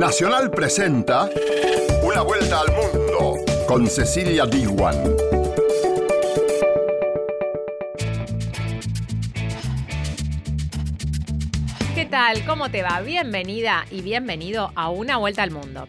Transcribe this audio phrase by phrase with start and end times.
[0.00, 1.28] Nacional presenta
[2.02, 3.34] Una vuelta al mundo
[3.68, 4.96] con Cecilia Diwan.
[11.94, 12.42] ¿Qué tal?
[12.46, 13.02] ¿Cómo te va?
[13.02, 15.86] Bienvenida y bienvenido a Una vuelta al mundo.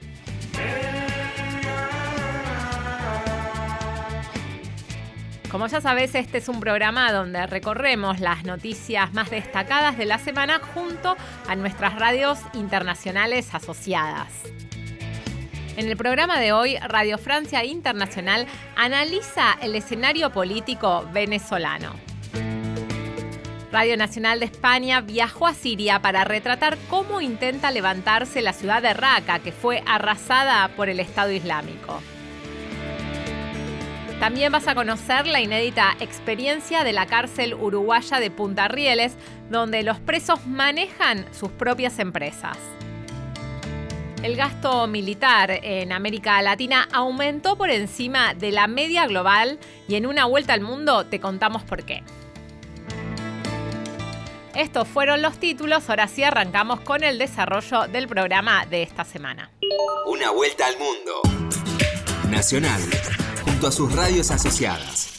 [5.52, 10.18] Como ya sabes, este es un programa donde recorremos las noticias más destacadas de la
[10.18, 14.30] semana junto a nuestras radios internacionales asociadas.
[15.76, 21.96] En el programa de hoy, Radio Francia Internacional analiza el escenario político venezolano.
[23.74, 28.94] Radio Nacional de España viajó a Siria para retratar cómo intenta levantarse la ciudad de
[28.94, 32.02] Raqqa, que fue arrasada por el Estado Islámico.
[34.22, 39.18] También vas a conocer la inédita experiencia de la cárcel uruguaya de Punta Rieles,
[39.50, 42.56] donde los presos manejan sus propias empresas.
[44.22, 50.06] El gasto militar en América Latina aumentó por encima de la media global y en
[50.06, 52.04] una vuelta al mundo te contamos por qué.
[54.54, 59.50] Estos fueron los títulos, ahora sí arrancamos con el desarrollo del programa de esta semana.
[60.06, 61.22] Una vuelta al mundo.
[62.30, 62.82] Nacional
[63.46, 65.11] junto a sus radios asociadas.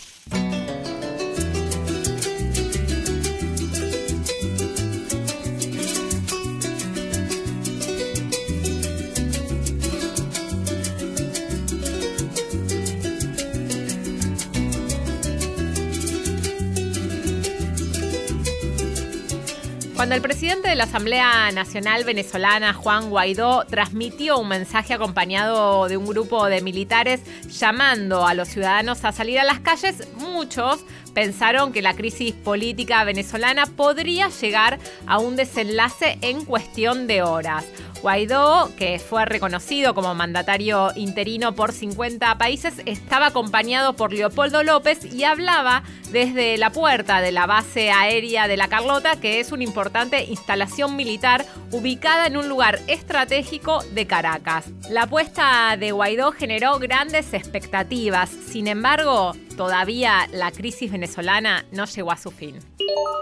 [20.03, 25.97] Cuando el presidente de la Asamblea Nacional Venezolana, Juan Guaidó, transmitió un mensaje acompañado de
[25.97, 30.81] un grupo de militares llamando a los ciudadanos a salir a las calles, muchos
[31.15, 37.65] pensaron que la crisis política venezolana podría llegar a un desenlace en cuestión de horas.
[38.03, 45.05] Guaidó, que fue reconocido como mandatario interino por 50 países, estaba acompañado por Leopoldo López
[45.05, 49.63] y hablaba desde la puerta de la base aérea de La Carlota, que es una
[49.63, 54.67] importante instalación militar ubicada en un lugar estratégico de Caracas.
[54.91, 62.13] La apuesta de Guaidó generó grandes expectativas, sin embargo, todavía la crisis venezolana no llegó
[62.13, 62.59] a su fin.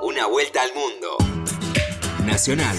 [0.02, 1.16] Una vuelta al mundo.
[2.24, 2.76] Nacional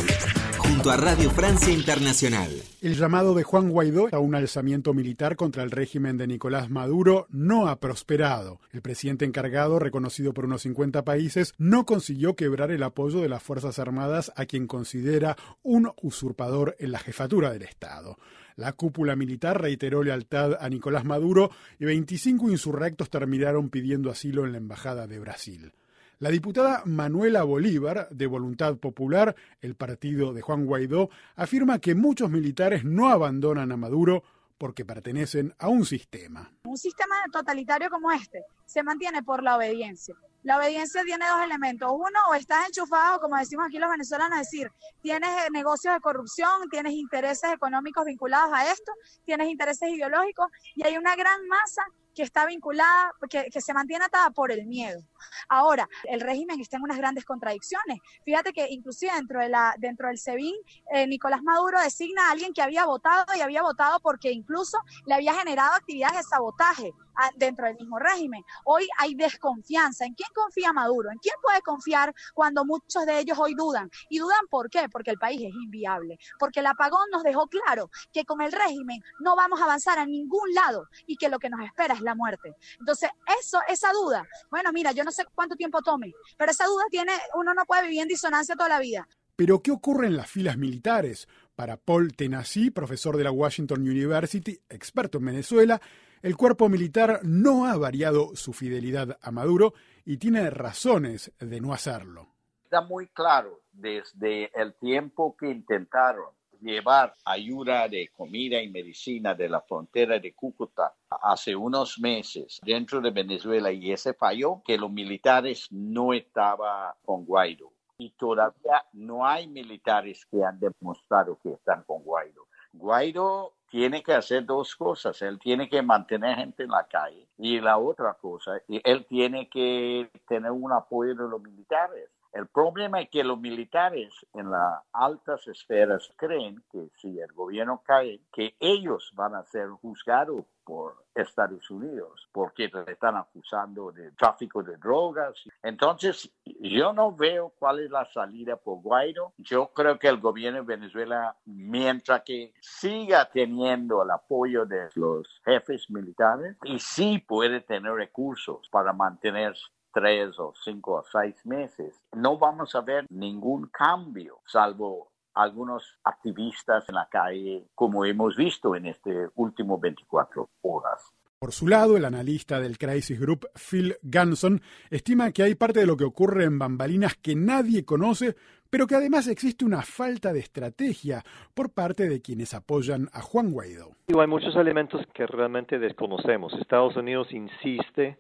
[0.62, 2.50] junto a Radio Francia Internacional.
[2.82, 7.28] El llamado de Juan Guaidó a un alzamiento militar contra el régimen de Nicolás Maduro
[7.30, 8.60] no ha prosperado.
[8.72, 13.44] El presidente encargado, reconocido por unos 50 países, no consiguió quebrar el apoyo de las
[13.44, 18.18] Fuerzas Armadas a quien considera un usurpador en la jefatura del Estado.
[18.56, 24.52] La cúpula militar reiteró lealtad a Nicolás Maduro y 25 insurrectos terminaron pidiendo asilo en
[24.52, 25.74] la Embajada de Brasil.
[26.20, 32.30] La diputada Manuela Bolívar, de Voluntad Popular, el partido de Juan Guaidó, afirma que muchos
[32.30, 34.24] militares no abandonan a Maduro
[34.60, 36.52] porque pertenecen a un sistema.
[36.66, 40.16] Un sistema totalitario como este se mantiene por la obediencia.
[40.44, 41.90] La obediencia tiene dos elementos.
[41.92, 44.72] Uno, o estás enchufado, como decimos aquí los venezolanos, es decir,
[45.02, 48.92] tienes negocios de corrupción, tienes intereses económicos vinculados a esto,
[49.24, 54.06] tienes intereses ideológicos y hay una gran masa que está vinculada, que, que, se mantiene
[54.06, 55.02] atada por el miedo.
[55.48, 58.00] Ahora, el régimen está en unas grandes contradicciones.
[58.26, 60.56] Fíjate que inclusive dentro, de la, dentro del SEBIN,
[60.94, 65.16] eh, Nicolás Maduro designa a alguien que había votado y había votado porque incluso le
[65.16, 66.92] había generado actividades de sabotaje
[67.36, 68.44] dentro del mismo régimen.
[68.66, 70.06] Hoy hay desconfianza.
[70.06, 71.12] ¿En quién confía Maduro?
[71.12, 73.90] ¿En quién puede confiar cuando muchos de ellos hoy dudan?
[74.10, 74.88] ¿Y dudan por qué?
[74.90, 76.18] Porque el país es inviable.
[76.40, 80.06] Porque el apagón nos dejó claro que con el régimen no vamos a avanzar a
[80.06, 82.56] ningún lado y que lo que nos espera es la muerte.
[82.80, 86.84] Entonces, eso, esa duda, bueno, mira, yo no sé cuánto tiempo tome, pero esa duda
[86.90, 89.08] tiene, uno no puede vivir en disonancia toda la vida.
[89.36, 91.28] Pero, ¿qué ocurre en las filas militares?
[91.56, 95.82] Para Paul Tenassi, profesor de la Washington University, experto en Venezuela,
[96.22, 99.74] el cuerpo militar no ha variado su fidelidad a Maduro
[100.06, 102.28] y tiene razones de no hacerlo.
[102.64, 106.30] Está muy claro desde el tiempo que intentaron
[106.62, 113.02] llevar ayuda de comida y medicina de la frontera de Cúcuta hace unos meses dentro
[113.02, 117.72] de Venezuela y ese falló, que los militares no estaban con Guaidó.
[117.98, 122.48] Y todavía no hay militares que han demostrado que están con Guaidó.
[122.74, 125.22] Guaidó tiene que hacer dos cosas.
[125.22, 130.12] Él tiene que mantener gente en la calle y la otra cosa, él tiene que
[130.28, 132.10] tener un apoyo de los militares.
[132.32, 137.82] El problema es que los militares en las altas esferas creen que si el gobierno
[137.86, 144.12] cae, que ellos van a ser juzgados por Estados Unidos, porque le están acusando de
[144.12, 145.36] tráfico de drogas.
[145.62, 149.34] Entonces, yo no veo cuál es la salida por Guaidó.
[149.38, 155.42] Yo creo que el gobierno de Venezuela, mientras que siga teniendo el apoyo de los
[155.44, 159.54] jefes militares, y sí puede tener recursos para mantener
[159.94, 166.88] tres o cinco o seis meses, no vamos a ver ningún cambio, salvo algunos activistas
[166.90, 171.02] en la calle, como hemos visto en este último 24 horas.
[171.40, 174.62] Por su lado, el analista del Crisis Group, Phil Ganson,
[174.92, 178.36] estima que hay parte de lo que ocurre en bambalinas que nadie conoce,
[178.70, 181.24] pero que además existe una falta de estrategia
[181.56, 183.96] por parte de quienes apoyan a Juan Guaidó.
[184.08, 186.54] Hay muchos elementos que realmente desconocemos.
[186.54, 188.20] Estados Unidos insiste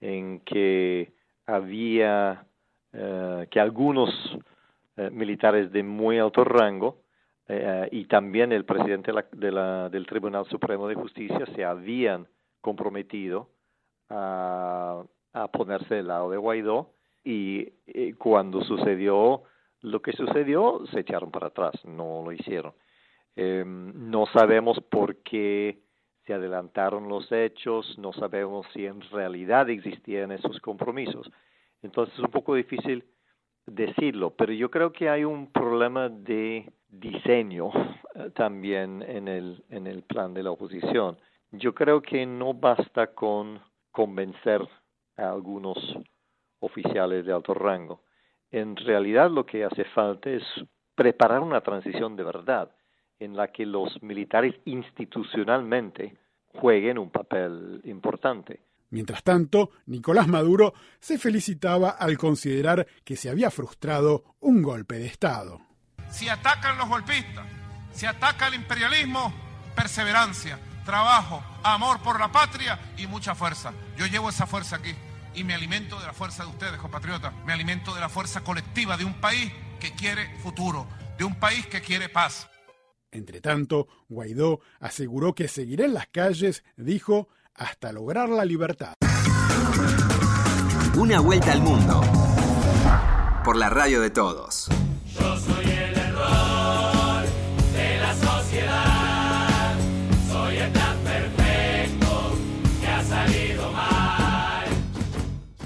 [0.00, 1.12] en que
[1.46, 2.46] había
[2.92, 4.10] eh, que algunos
[4.96, 7.02] eh, militares de muy alto rango
[7.48, 12.26] eh, y también el presidente del Tribunal Supremo de Justicia se habían
[12.60, 13.50] comprometido
[14.10, 15.04] a,
[15.52, 17.70] ponerse del lado de Guaidó y,
[18.18, 19.42] cuando sucedió
[19.82, 22.72] lo que sucedió se echaron para atrás, no lo hicieron.
[23.36, 25.78] no sabemos por qué
[26.28, 31.26] se adelantaron los hechos, no sabemos si en realidad existían esos compromisos.
[31.82, 33.02] Entonces es un poco difícil
[33.64, 37.70] decirlo, pero yo creo que hay un problema de diseño
[38.14, 41.16] eh, también en el, en el plan de la oposición.
[41.50, 44.60] Yo creo que no basta con convencer
[45.16, 45.78] a algunos
[46.60, 48.02] oficiales de alto rango.
[48.50, 50.42] En realidad lo que hace falta es
[50.94, 52.70] preparar una transición de verdad
[53.20, 56.16] en la que los militares institucionalmente
[56.54, 58.60] jueguen un papel importante.
[58.90, 65.06] Mientras tanto, Nicolás Maduro se felicitaba al considerar que se había frustrado un golpe de
[65.06, 65.60] Estado.
[66.10, 67.46] Si atacan los golpistas,
[67.92, 69.32] si ataca el imperialismo,
[69.74, 73.74] perseverancia, trabajo, amor por la patria y mucha fuerza.
[73.98, 74.94] Yo llevo esa fuerza aquí
[75.34, 77.34] y me alimento de la fuerza de ustedes, compatriotas.
[77.44, 80.86] Me alimento de la fuerza colectiva de un país que quiere futuro,
[81.18, 82.48] de un país que quiere paz.
[83.10, 88.94] Entre tanto, Guaidó aseguró que seguirá en las calles, dijo, hasta lograr la libertad.
[90.96, 92.00] Una vuelta al mundo
[93.44, 94.68] por la radio de todos.
[95.06, 95.77] Yo soy el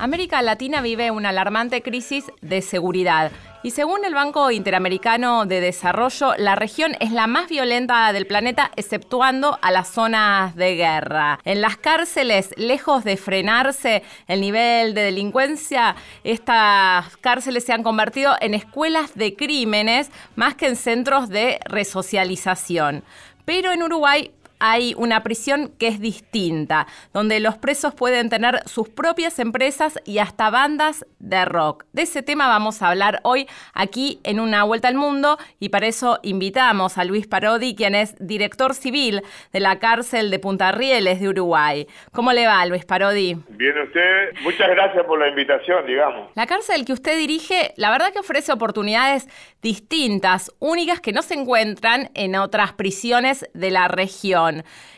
[0.03, 3.31] América Latina vive una alarmante crisis de seguridad.
[3.63, 8.73] Y según el Banco Interamericano de Desarrollo, la región es la más violenta del planeta,
[8.75, 11.39] exceptuando a las zonas de guerra.
[11.45, 15.95] En las cárceles, lejos de frenarse el nivel de delincuencia,
[16.25, 23.05] estas cárceles se han convertido en escuelas de crímenes más que en centros de resocialización.
[23.45, 24.33] Pero en Uruguay
[24.65, 30.19] hay una prisión que es distinta, donde los presos pueden tener sus propias empresas y
[30.19, 31.85] hasta bandas de rock.
[31.93, 35.89] De ese tema vamos a hablar hoy aquí en Una Vuelta al Mundo y para
[35.89, 39.23] eso invitamos a Luis Parodi, quien es director civil
[39.53, 41.89] de la cárcel de Punta Rieles de Uruguay.
[42.13, 43.37] ¿Cómo le va, Luis Parodi?
[43.49, 44.43] Bien, usted.
[44.43, 46.31] Muchas gracias por la invitación, digamos.
[46.37, 49.27] La cárcel que usted dirige, la verdad que ofrece oportunidades
[49.61, 54.52] distintas, únicas que no se encuentran en otras prisiones de la región.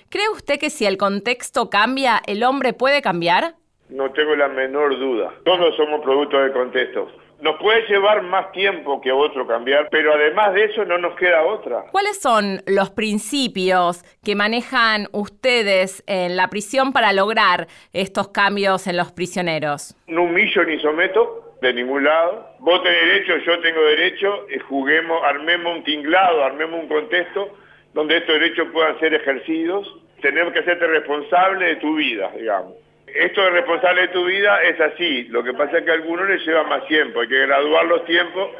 [0.09, 3.55] ¿Cree usted que si el contexto cambia, el hombre puede cambiar?
[3.89, 5.33] No tengo la menor duda.
[5.45, 7.11] Todos somos producto del contexto.
[7.41, 11.15] Nos puede llevar más tiempo que a otro cambiar, pero además de eso no nos
[11.17, 11.85] queda otra.
[11.93, 18.97] ¿Cuáles son los principios que manejan ustedes en la prisión para lograr estos cambios en
[18.97, 19.95] los prisioneros?
[20.07, 22.49] No humillo ni someto de ningún lado.
[22.61, 27.51] Vos tenés derecho, yo tengo derecho, eh, juguemos, armemos un tinglado, armemos un contexto
[27.95, 29.89] donde estos derechos puedan ser ejercidos,
[30.21, 32.75] tenemos que hacerte responsable de tu vida, digamos.
[33.07, 36.29] Esto de responsable de tu vida es así, lo que pasa es que a algunos
[36.29, 38.51] les lleva más tiempo, hay que graduar los tiempos,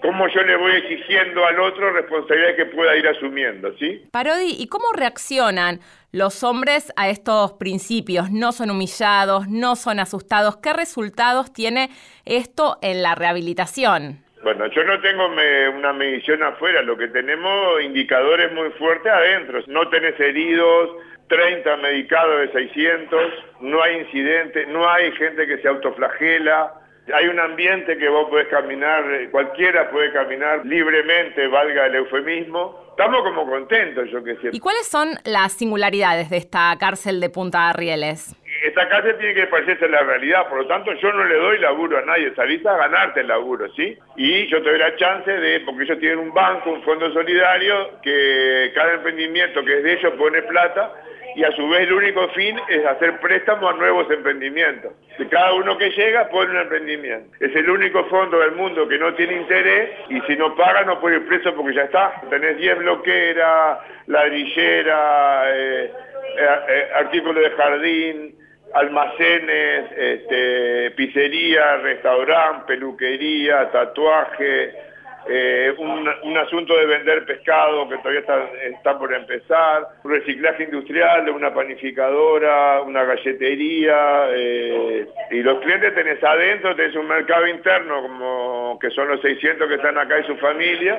[0.00, 4.06] como yo le voy exigiendo al otro responsabilidades que pueda ir asumiendo, ¿sí?
[4.10, 5.80] Parodi, ¿y cómo reaccionan
[6.12, 8.30] los hombres a estos principios?
[8.30, 10.56] No son humillados, no son asustados.
[10.56, 11.90] ¿Qué resultados tiene
[12.24, 14.24] esto en la rehabilitación?
[14.42, 19.60] Bueno, yo no tengo una medición afuera, lo que tenemos indicadores muy fuertes adentro.
[19.66, 20.90] No tenés heridos,
[21.28, 26.74] 30 medicados de 600, no hay incidentes, no hay gente que se autoflagela,
[27.14, 32.86] hay un ambiente que vos podés caminar, cualquiera puede caminar libremente, valga el eufemismo.
[32.90, 34.50] Estamos como contentos, yo que sé.
[34.52, 38.36] ¿Y cuáles son las singularidades de esta cárcel de Punta Rieles?
[38.62, 41.58] Esta cárcel tiene que parecerse a la realidad, por lo tanto yo no le doy
[41.58, 43.96] laburo a nadie, salís a ganarte el laburo, ¿sí?
[44.16, 48.00] Y yo te doy la chance de, porque ellos tienen un banco, un fondo solidario,
[48.02, 50.92] que cada emprendimiento que es de ellos pone plata
[51.36, 54.92] y a su vez el único fin es hacer préstamos a nuevos emprendimientos.
[55.18, 57.36] De cada uno que llega pone un emprendimiento.
[57.40, 61.00] Es el único fondo del mundo que no tiene interés y si no paga no
[61.00, 62.20] puede ir preso porque ya está.
[62.30, 65.92] Tenés 10 bloqueras, ladrillera, eh,
[66.38, 68.34] eh, eh, artículos de jardín,
[68.74, 74.89] almacenes, este, pizzería, restaurante, peluquería, tatuaje,
[75.28, 80.64] eh, un, un, asunto de vender pescado que todavía está, está por empezar, un reciclaje
[80.64, 87.46] industrial de una panificadora, una galletería, eh, y los clientes tenés adentro, tenés un mercado
[87.46, 90.98] interno como que son los 600 que están acá y su familia,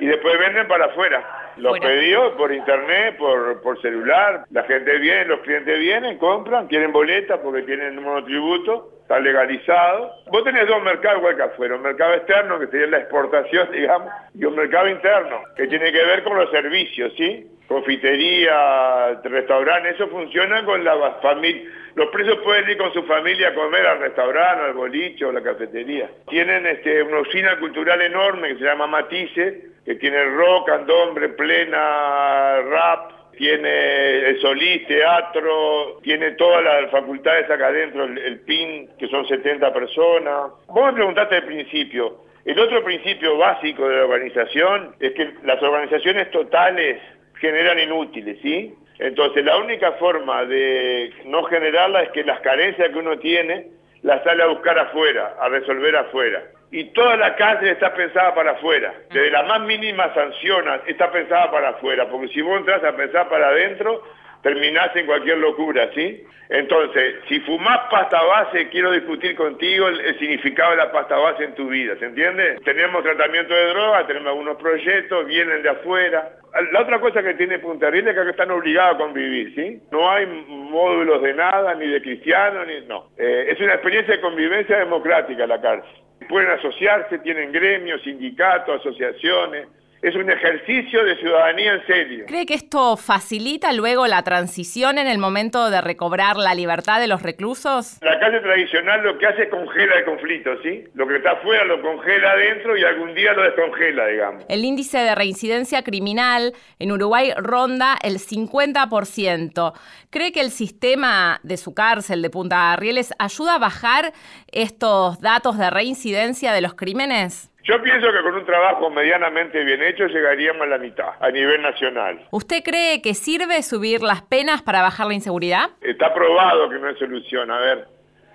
[0.00, 1.24] y después venden para afuera.
[1.56, 6.92] Los pedidos por internet, por, por celular, la gente viene, los clientes vienen, compran, quieren
[6.92, 10.14] boletas porque tienen un monotributo, está legalizado.
[10.30, 14.10] Vos tenés dos mercados igual que afuera, un mercado externo que sería la exportación, digamos,
[14.34, 17.46] y un mercado interno que tiene que ver con los servicios, ¿sí?
[17.68, 21.62] Confitería, restaurante, eso funciona con la familia.
[21.94, 25.42] Los presos pueden ir con su familia a comer al restaurante, al boliche o la
[25.42, 26.10] cafetería.
[26.28, 32.60] Tienen este, una usina cultural enorme que se llama Matisse, que tiene rock, candombre, plena,
[32.62, 39.26] rap, tiene el Solís, teatro, tiene todas las facultades acá adentro, el, PIN, que son
[39.26, 40.52] 70 personas.
[40.68, 45.60] Vos me preguntaste al principio, el otro principio básico de la organización es que las
[45.60, 47.02] organizaciones totales
[47.40, 48.72] generan inútiles, ¿sí?
[49.00, 53.66] Entonces la única forma de no generarla es que las carencias que uno tiene
[54.02, 58.52] las sale a buscar afuera, a resolver afuera y toda la cárcel está pensada para
[58.52, 58.94] afuera.
[59.10, 63.28] Desde la más mínima sanción está pensada para afuera, porque si vos entras a pensar
[63.28, 64.02] para adentro,
[64.42, 66.24] terminás en cualquier locura, ¿sí?
[66.48, 71.54] Entonces, si fumás pasta base, quiero discutir contigo el, significado de la pasta base en
[71.54, 72.58] tu vida, ¿se entiende?
[72.64, 76.32] Tenemos tratamiento de droga, tenemos algunos proyectos, vienen de afuera.
[76.72, 79.80] La otra cosa que tiene Punta Arenas es que están obligados a convivir, ¿sí?
[79.90, 82.80] No hay módulos de nada, ni de cristianos, ni...
[82.86, 83.08] No.
[83.18, 89.68] Eh, es una experiencia de convivencia democrática la cárcel pueden asociarse, tienen gremios, sindicatos, asociaciones.
[90.02, 92.24] Es un ejercicio de ciudadanía en serio.
[92.26, 97.06] ¿Cree que esto facilita luego la transición en el momento de recobrar la libertad de
[97.06, 97.98] los reclusos?
[98.02, 100.82] La calle tradicional lo que hace es congela el conflicto, ¿sí?
[100.94, 104.44] Lo que está afuera lo congela adentro y algún día lo descongela, digamos.
[104.48, 109.72] El índice de reincidencia criminal en Uruguay ronda el 50%.
[110.10, 114.12] ¿Cree que el sistema de su cárcel de Punta Rieles ayuda a bajar
[114.50, 117.51] estos datos de reincidencia de los crímenes?
[117.64, 121.62] Yo pienso que con un trabajo medianamente bien hecho llegaríamos a la mitad, a nivel
[121.62, 122.20] nacional.
[122.32, 125.70] ¿Usted cree que sirve subir las penas para bajar la inseguridad?
[125.80, 127.86] Está probado que no es solución, a ver.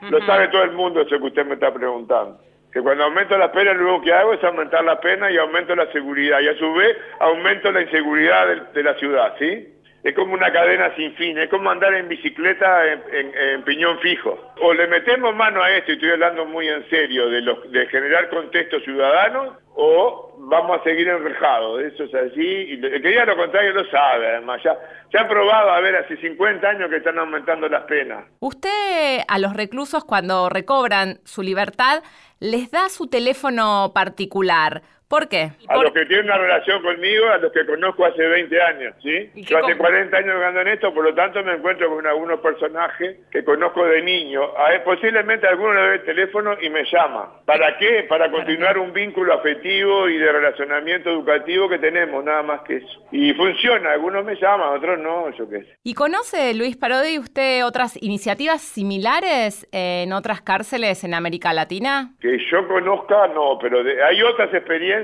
[0.10, 2.40] Lo sabe todo el mundo eso que usted me está preguntando.
[2.72, 5.76] Que cuando aumento las penas, lo único que hago es aumentar la pena y aumento
[5.76, 6.40] la seguridad.
[6.40, 9.68] Y a su vez aumento la inseguridad de, de la ciudad, ¿sí?
[10.04, 14.38] Es como una cadena sin fin, es como andar en bicicleta en, piñón fijo.
[14.62, 17.88] O le metemos mano a esto, y estoy hablando muy en serio, de, los, de
[17.88, 21.82] generar contexto ciudadano, o vamos a seguir enrejados.
[21.82, 24.62] Eso es así, y el que diga lo contrario lo sabe, además.
[24.64, 24.78] Ya,
[25.12, 28.26] ya han probado, a ver, hace 50 años que están aumentando las penas.
[28.40, 32.04] Usted a los reclusos cuando recobran su libertad,
[32.40, 35.52] les da su teléfono particular ¿Por qué?
[35.70, 39.32] A los que tienen una relación conmigo, a los que conozco hace 20 años, ¿sí?
[39.36, 43.16] Yo hace 40 años ando en esto, por lo tanto me encuentro con algunos personajes
[43.32, 44.42] que conozco de niño.
[44.58, 47.42] A él, posiblemente alguno le dé el teléfono y me llama.
[47.46, 48.06] ¿Para qué?
[48.10, 53.08] Para continuar un vínculo afectivo y de relacionamiento educativo que tenemos, nada más que eso.
[53.14, 55.78] Y funciona, algunos me llaman, otros no, yo qué sé.
[55.84, 62.12] ¿Y conoce, Luis Parodi, usted otras iniciativas similares en otras cárceles en América Latina?
[62.20, 64.97] Que yo conozca, no, pero hay otras experiencias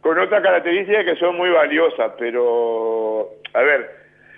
[0.00, 3.90] con otra característica que son muy valiosas, pero, a ver,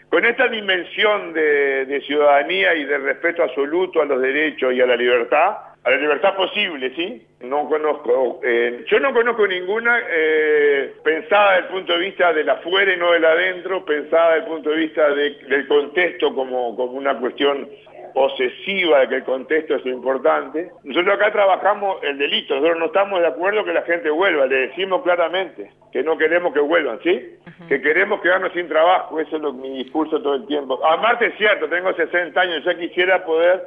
[0.08, 4.96] con esta dimensión de, ciudadanía y de respeto absoluto a los derechos y a la
[4.96, 7.26] libertad, a la libertad posible, ¿sí?
[7.40, 12.44] No conozco, eh, yo no conozco ninguna eh, pensada desde el punto de vista de
[12.44, 16.76] la afuera y no del adentro, pensada desde el punto de vista del contexto como,
[16.76, 17.68] como una cuestión
[18.16, 20.70] posesiva de que el contexto es importante.
[20.84, 24.68] Nosotros acá trabajamos el delito, nosotros no estamos de acuerdo que la gente vuelva, le
[24.68, 27.36] decimos claramente que no queremos que vuelvan, ¿sí?
[27.68, 30.80] Que queremos quedarnos sin trabajo, eso es lo, mi discurso todo el tiempo.
[30.82, 33.62] Aparte es cierto, tengo 60 años, ya quisiera poder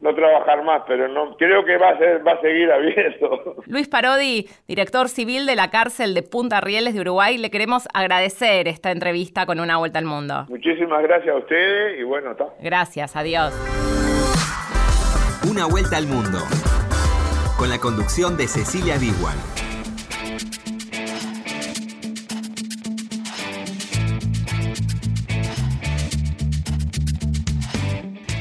[0.00, 3.56] no trabajar más, pero no creo que va a ser va a seguir abierto.
[3.66, 8.68] Luis Parodi, director civil de la cárcel de Punta Rieles de Uruguay, le queremos agradecer
[8.68, 10.46] esta entrevista con una vuelta al mundo.
[10.48, 12.46] Muchísimas gracias a ustedes y bueno, está.
[12.60, 13.54] Gracias, adiós.
[15.50, 16.38] Una vuelta al mundo.
[17.58, 19.69] Con la conducción de Cecilia Diwan.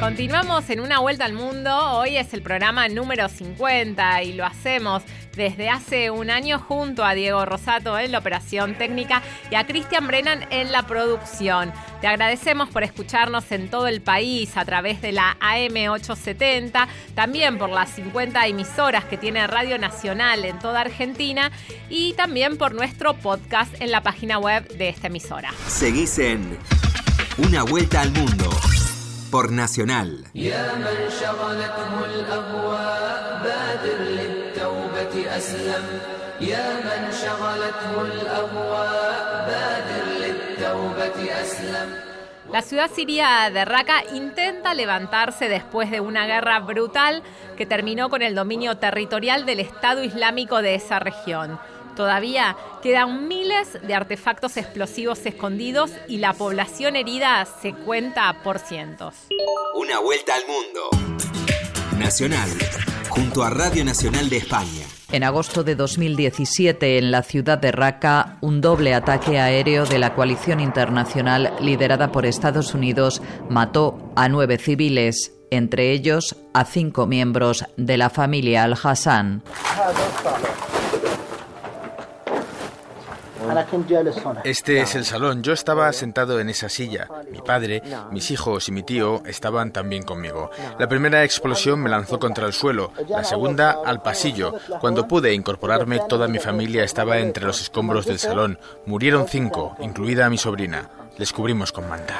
[0.09, 1.69] Continuamos en una vuelta al mundo.
[1.71, 5.03] Hoy es el programa número 50 y lo hacemos
[5.35, 10.07] desde hace un año junto a Diego Rosato en la operación técnica y a Cristian
[10.07, 11.71] Brennan en la producción.
[12.01, 17.69] Te agradecemos por escucharnos en todo el país a través de la AM870, también por
[17.69, 21.51] las 50 emisoras que tiene Radio Nacional en toda Argentina
[21.87, 25.53] y también por nuestro podcast en la página web de esta emisora.
[25.67, 26.57] Seguís en
[27.37, 28.49] Una vuelta al mundo
[29.29, 30.25] por Nacional.
[42.51, 47.21] La ciudad siria de Raqqa intenta levantarse después de una guerra brutal
[47.57, 51.59] que terminó con el dominio territorial del Estado Islámico de esa región.
[51.99, 59.15] Todavía quedan miles de artefactos explosivos escondidos y la población herida se cuenta por cientos.
[59.75, 61.17] Una vuelta al mundo.
[61.97, 62.47] Nacional,
[63.09, 64.85] junto a Radio Nacional de España.
[65.11, 70.15] En agosto de 2017, en la ciudad de Raqqa, un doble ataque aéreo de la
[70.15, 77.65] coalición internacional liderada por Estados Unidos mató a nueve civiles, entre ellos a cinco miembros
[77.75, 79.43] de la familia Al-Hassan.
[84.43, 85.43] Este es el salón.
[85.43, 87.07] Yo estaba sentado en esa silla.
[87.31, 90.49] Mi padre, mis hijos y mi tío estaban también conmigo.
[90.77, 94.53] La primera explosión me lanzó contra el suelo, la segunda al pasillo.
[94.79, 98.59] Cuando pude incorporarme, toda mi familia estaba entre los escombros del salón.
[98.85, 100.89] Murieron cinco, incluida mi sobrina.
[101.17, 102.17] Les cubrimos con mantas.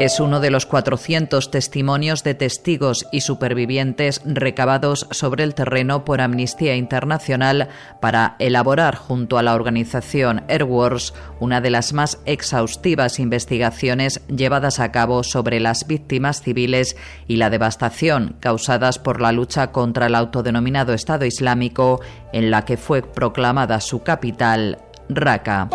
[0.00, 6.20] Es uno de los 400 testimonios de testigos y supervivientes recabados sobre el terreno por
[6.20, 7.68] Amnistía Internacional
[8.00, 14.92] para elaborar junto a la organización Airwars una de las más exhaustivas investigaciones llevadas a
[14.92, 20.94] cabo sobre las víctimas civiles y la devastación causadas por la lucha contra el autodenominado
[20.94, 22.00] Estado Islámico
[22.32, 25.68] en la que fue proclamada su capital, Raqqa.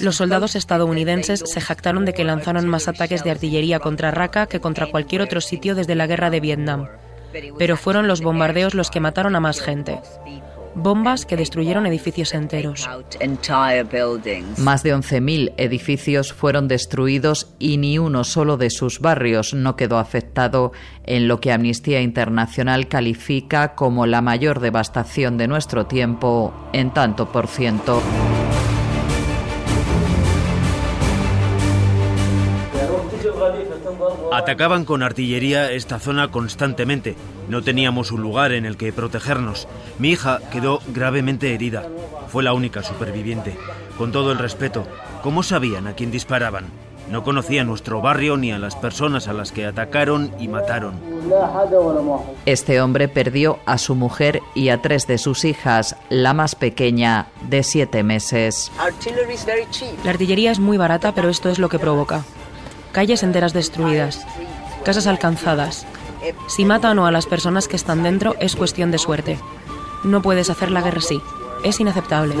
[0.00, 4.60] Los soldados estadounidenses se jactaron de que lanzaron más ataques de artillería contra Raqqa que
[4.60, 6.88] contra cualquier otro sitio desde la guerra de Vietnam.
[7.58, 10.00] Pero fueron los bombardeos los que mataron a más gente.
[10.74, 12.88] Bombas que destruyeron edificios enteros.
[14.56, 19.98] Más de 11.000 edificios fueron destruidos y ni uno solo de sus barrios no quedó
[19.98, 20.72] afectado
[21.04, 27.32] en lo que Amnistía Internacional califica como la mayor devastación de nuestro tiempo en tanto
[27.32, 28.00] por ciento.
[34.32, 37.16] Atacaban con artillería esta zona constantemente.
[37.48, 39.68] No teníamos un lugar en el que protegernos.
[39.98, 41.84] Mi hija quedó gravemente herida.
[42.28, 43.56] Fue la única superviviente.
[43.98, 44.86] Con todo el respeto,
[45.22, 46.66] ¿cómo sabían a quién disparaban?
[47.10, 50.94] No conocía nuestro barrio ni a las personas a las que atacaron y mataron.
[52.46, 57.26] Este hombre perdió a su mujer y a tres de sus hijas, la más pequeña
[57.48, 58.70] de siete meses.
[60.04, 62.24] La artillería es muy barata, pero esto es lo que provoca.
[62.92, 64.26] Calles enteras destruidas,
[64.84, 65.86] casas alcanzadas.
[66.48, 69.38] Si matan o a las personas que están dentro es cuestión de suerte.
[70.02, 71.22] No puedes hacer la guerra así.
[71.64, 72.34] Es inaceptable.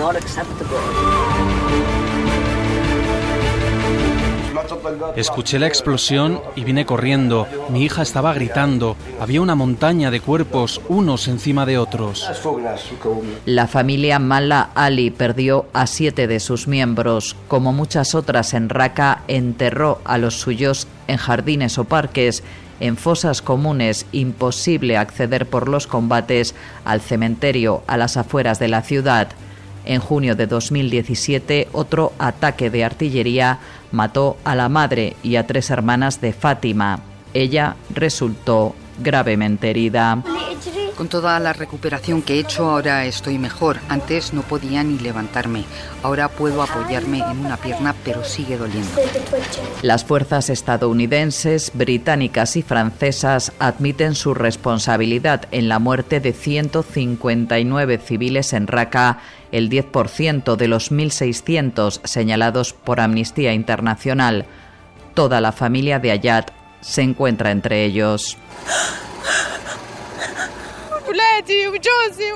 [5.16, 7.46] Escuché la explosión y vine corriendo.
[7.70, 8.96] Mi hija estaba gritando.
[9.20, 12.28] Había una montaña de cuerpos, unos encima de otros.
[13.46, 17.36] La familia Mala Ali perdió a siete de sus miembros.
[17.48, 22.42] Como muchas otras en Raqqa, enterró a los suyos en jardines o parques,
[22.80, 26.54] en fosas comunes, imposible acceder por los combates
[26.84, 29.28] al cementerio a las afueras de la ciudad.
[29.84, 33.58] En junio de 2017, otro ataque de artillería
[33.92, 37.00] mató a la madre y a tres hermanas de Fátima.
[37.32, 40.22] Ella resultó gravemente herida.
[41.00, 43.78] Con toda la recuperación que he hecho, ahora estoy mejor.
[43.88, 45.64] Antes no podía ni levantarme.
[46.02, 49.00] Ahora puedo apoyarme en una pierna, pero sigue doliendo.
[49.80, 58.52] Las fuerzas estadounidenses, británicas y francesas admiten su responsabilidad en la muerte de 159 civiles
[58.52, 59.20] en Raqqa,
[59.52, 64.44] el 10% de los 1.600 señalados por Amnistía Internacional.
[65.14, 66.50] Toda la familia de Ayat
[66.82, 68.36] se encuentra entre ellos.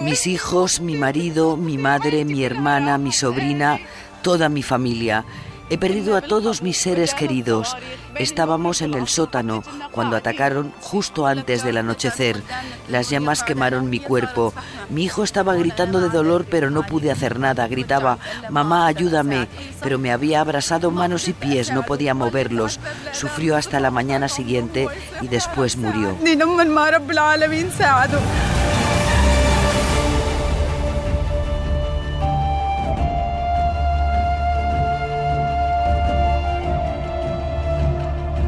[0.00, 3.78] Mis hijos, mi marido, mi madre, mi hermana, mi sobrina,
[4.22, 5.24] toda mi familia.
[5.70, 7.74] He perdido a todos mis seres queridos.
[8.16, 12.42] Estábamos en el sótano cuando atacaron justo antes del anochecer.
[12.88, 14.52] Las llamas quemaron mi cuerpo.
[14.90, 17.66] Mi hijo estaba gritando de dolor pero no pude hacer nada.
[17.66, 18.18] Gritaba,
[18.50, 19.48] mamá, ayúdame.
[19.82, 22.78] Pero me había abrasado manos y pies, no podía moverlos.
[23.12, 24.86] Sufrió hasta la mañana siguiente
[25.22, 26.14] y después murió.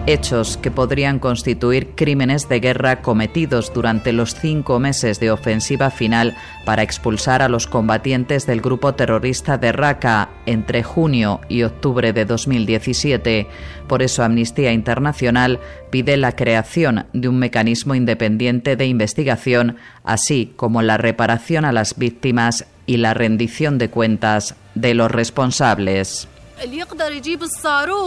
[0.06, 6.36] Hechos que podrían constituir crímenes de guerra cometidos durante los cinco meses de ofensiva final
[6.64, 12.24] para expulsar a los combatientes del grupo terrorista de Raqqa entre junio y octubre de
[12.24, 13.48] 2017.
[13.88, 20.82] Por eso Amnistía Internacional pide la creación de un mecanismo independiente de investigación, así como
[20.82, 26.28] la reparación a las víctimas y la rendición de cuentas de los responsables.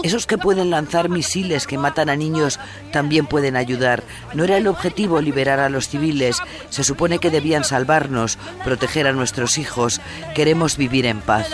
[0.04, 2.60] Esos que pueden lanzar misiles que matan a niños
[2.92, 4.04] también pueden ayudar.
[4.34, 6.42] No era el objetivo liberar a los civiles.
[6.70, 10.02] Se supone que debían salvarnos, proteger a nuestros hijos.
[10.34, 11.48] Queremos vivir en paz.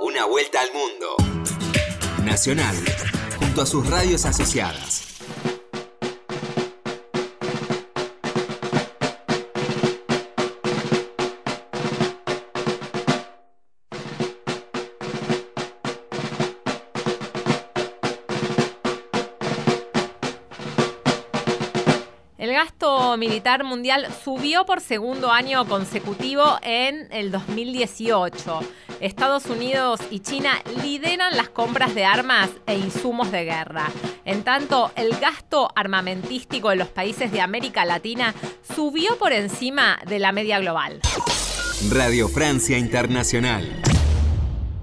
[0.00, 1.16] Una vuelta al mundo.
[2.24, 2.76] Nacional,
[3.38, 5.13] junto a sus radios asociadas.
[23.16, 28.60] Militar mundial subió por segundo año consecutivo en el 2018.
[29.00, 33.90] Estados Unidos y China lideran las compras de armas e insumos de guerra.
[34.24, 38.34] En tanto, el gasto armamentístico en los países de América Latina
[38.74, 41.00] subió por encima de la media global.
[41.90, 43.93] Radio Francia Internacional.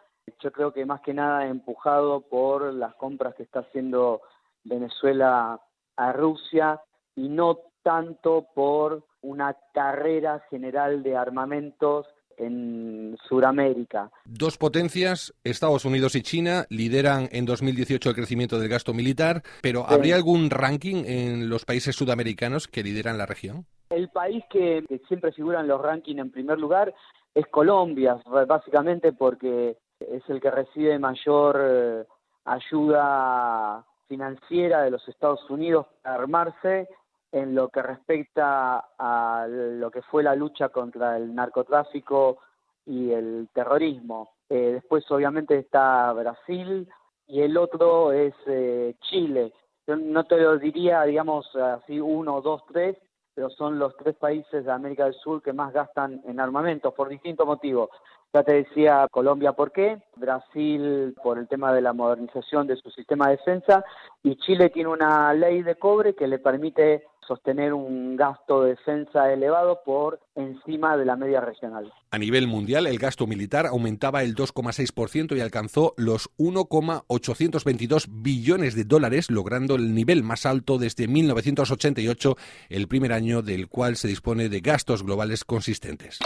[0.42, 4.22] Yo creo que más que nada empujado por las compras que está haciendo
[4.64, 5.60] Venezuela
[5.96, 6.80] a Rusia
[7.16, 12.06] y no tanto por una carrera general de armamentos
[12.38, 14.10] en Sudamérica.
[14.24, 19.84] Dos potencias, Estados Unidos y China, lideran en 2018 el crecimiento del gasto militar, pero
[19.86, 23.66] ¿habría algún ranking en los países sudamericanos que lideran la región?
[23.90, 26.94] El país que, siempre figura en los rankings en primer lugar
[27.34, 29.76] es Colombia, básicamente porque
[30.10, 32.04] es el que recibe mayor eh,
[32.44, 36.88] ayuda financiera de los Estados Unidos para armarse
[37.30, 42.38] en lo que respecta a lo que fue la lucha contra el narcotráfico
[42.86, 44.30] y el terrorismo.
[44.48, 46.88] Eh, después obviamente está Brasil
[47.26, 49.52] y el otro es eh, Chile.
[49.86, 52.96] Yo no te lo diría, digamos, así uno, dos, tres,
[53.38, 57.08] pero son los tres países de América del Sur que más gastan en armamentos por
[57.08, 57.88] distintos motivos.
[58.34, 62.90] Ya te decía Colombia por qué, Brasil por el tema de la modernización de su
[62.90, 63.84] sistema de defensa
[64.24, 69.30] y Chile tiene una ley de cobre que le permite sostener un gasto de defensa
[69.32, 71.92] elevado por encima de la media regional.
[72.10, 78.84] A nivel mundial, el gasto militar aumentaba el 2,6% y alcanzó los 1,822 billones de
[78.84, 82.36] dólares, logrando el nivel más alto desde 1988,
[82.70, 86.18] el primer año del cual se dispone de gastos globales consistentes.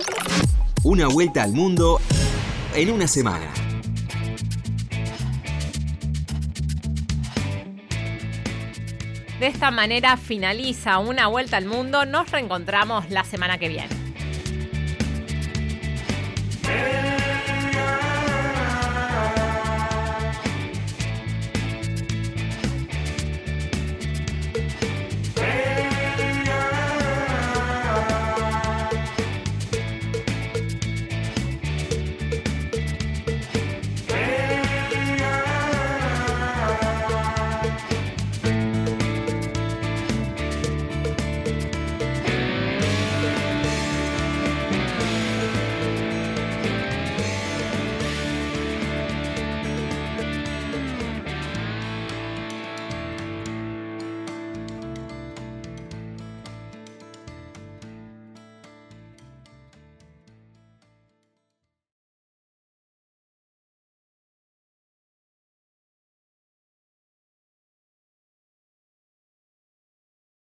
[0.84, 1.98] Una vuelta al mundo
[2.74, 3.71] en una semana.
[9.42, 12.06] De esta manera finaliza una vuelta al mundo.
[12.06, 13.88] Nos reencontramos la semana que viene.